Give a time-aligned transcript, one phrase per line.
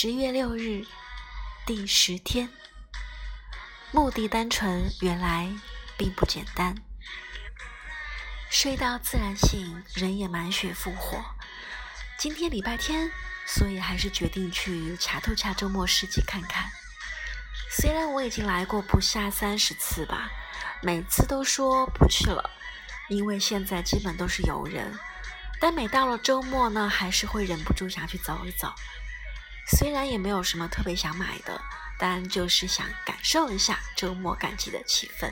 [0.00, 0.86] 十月六日，
[1.66, 2.48] 第十天。
[3.90, 5.52] 目的单纯，原来
[5.96, 6.72] 并不简单。
[8.48, 11.20] 睡到自然醒，人也满血复活。
[12.16, 13.10] 今天礼拜天，
[13.44, 16.70] 所以还是决定去恰图恰周末市集看看。
[17.68, 20.30] 虽然我已经来过不下三十次吧，
[20.80, 22.48] 每次都说不去了，
[23.08, 24.96] 因为现在基本都是游人。
[25.58, 28.72] 但每到了周末呢，还是会忍不住想去走一走。
[29.70, 31.60] 虽然也没有什么特别想买的，
[31.98, 35.30] 但就是想感受一下周末赶集的气氛。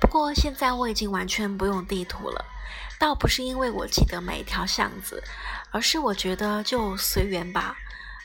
[0.00, 2.44] 不过现在我已经完全不用地图了。
[3.00, 5.24] 倒不是因为我记得每一条巷子，
[5.70, 7.74] 而是我觉得就随缘吧。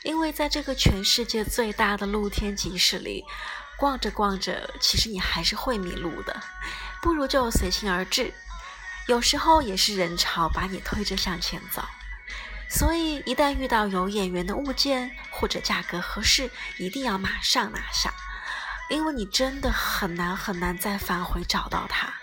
[0.04, 3.24] 因为在这个全世界最大的露天集市里，
[3.78, 6.42] 逛着逛着，其实你还是会迷路的。
[7.02, 8.34] 不如就随心而至。
[9.08, 11.82] 有时候也是人潮把你推着向前走。
[12.68, 18.14] 所以一旦遇到有眼缘的物件或者价格合适，一定要马上拿下，
[18.90, 22.14] 因为你真的很难很难再返回找到它。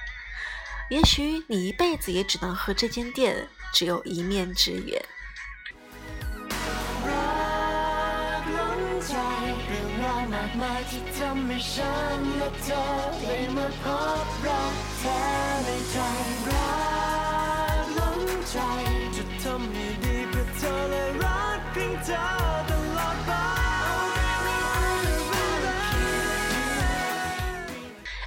[0.92, 5.02] 也许你一辈子也只能和这间店只有一面之缘。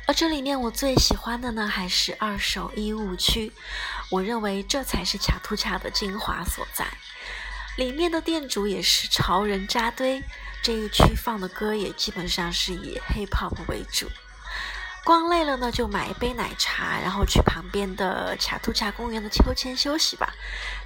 [0.07, 3.51] 而这里面我最喜欢的呢，还是二手衣物区。
[4.11, 6.85] 我认为这才是卡图卡的精华所在。
[7.75, 10.21] 里面的店主也是潮人扎堆，
[10.61, 14.07] 这一区放的歌也基本上是以 hip hop 为主。
[15.03, 20.33] 逛累了呢，就买一杯奶茶，然后去旁边的卡图卡公园的秋千休息吧。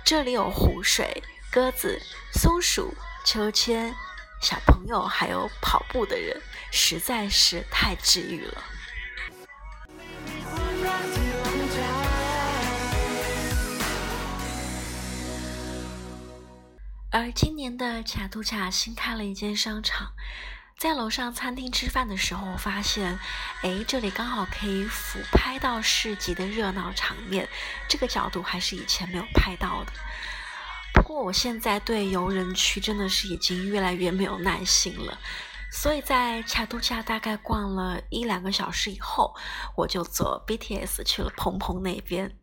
[0.05, 1.21] 这里有湖水、
[1.51, 2.01] 鸽子、
[2.33, 3.93] 松鼠、秋千、
[4.41, 6.41] 小朋友，还有跑步的人，
[6.71, 8.63] 实在是太治愈了。
[17.11, 20.13] 而今年的卡图卡新开了一间商场，
[20.77, 23.17] 在楼上餐厅吃饭的时候，发现，
[23.63, 27.49] 哎，这里刚好可以俯拍到市集的热闹场面，
[27.87, 29.91] 这个角度还是以前没有拍到的。
[30.93, 35.17] 不过我现在对游人区真的是已经越来越没有耐心了，
[35.71, 39.35] 所以在卡图卡大概逛了一两个小时以后，
[39.75, 42.37] 我就坐 BTS 去了蓬蓬那边，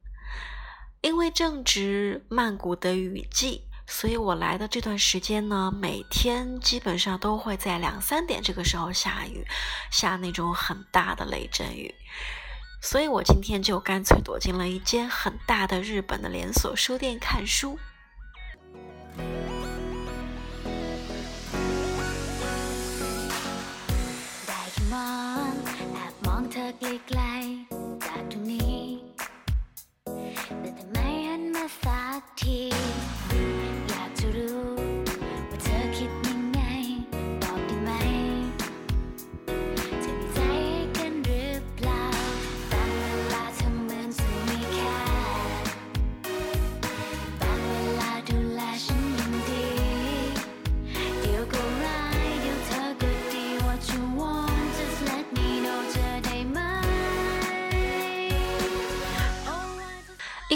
[1.02, 3.62] 因为正值曼谷的雨季。
[3.86, 9.46] 所以我来的这段时间呢，每天基本上都会在两三点这个时候下雨，
[9.90, 11.94] 下那种很大的雷阵雨。
[12.82, 17.78] 所以我今天就干脆躲进了一间很大的日本的连锁书店看书。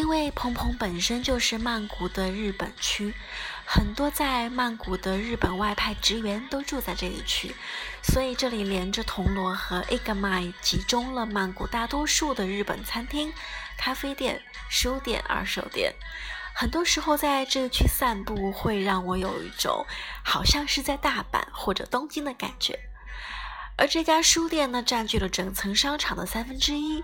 [0.01, 3.13] 因为蓬蓬本身就是曼谷的日本区，
[3.67, 7.55] 很多在曼谷的日本外派职员都住在这一区，
[8.03, 13.31] 所以这里连着铜锣和 e g a m i 集中了曼谷大多数的日本餐厅、
[13.77, 15.93] 咖啡店、书店、二手店。
[16.55, 19.85] 很多时候在这区散步，会让我有一种
[20.25, 22.90] 好像是在大阪或者东京的感觉。
[23.81, 27.03] 而这家书店呢，占据了整层商场的三分之一，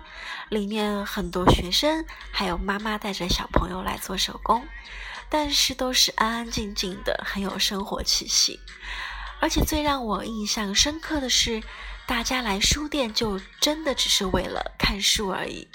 [0.51, 4.63] 里面很多学生，还有妈妈带着小朋友来做手工，
[5.31, 8.61] 但是都是安安静静的，很有生活气息。
[9.41, 11.63] 而且最让我印象深刻的是，
[12.07, 15.67] 大家来书店就真的只是为了看书而已。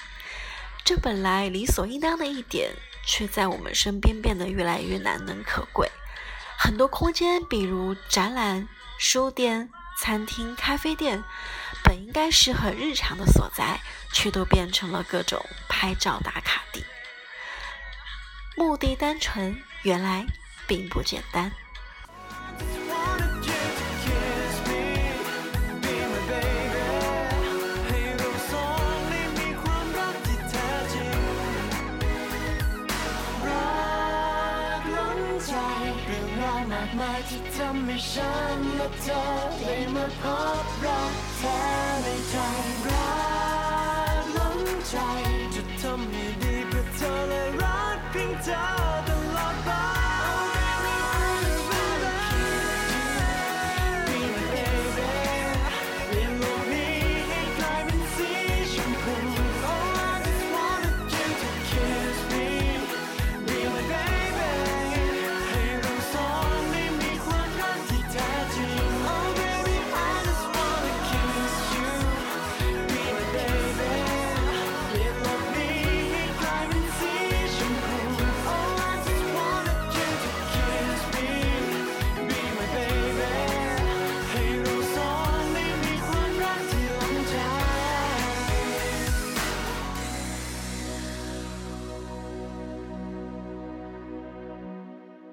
[0.86, 2.75] 这本来理所应当的一点，
[3.07, 5.89] 却在我们身边变得越来越难能可贵。
[6.59, 8.69] 很多空间，比如展览、
[9.00, 9.71] 书店。
[10.01, 11.24] 餐厅、咖啡店
[11.83, 13.80] 本应该是很日常的所在，
[14.12, 16.83] 却都变成了各种拍照打卡地。
[18.57, 20.25] 目的单纯，原来
[20.65, 21.51] 并不简单。
[37.00, 39.22] มายที่ทำให้ฉันและเธอ
[39.60, 40.24] ได้มาพ
[40.63, 41.62] บรักแท้
[42.01, 42.36] ในใจ
[42.88, 43.20] รักล้นใจ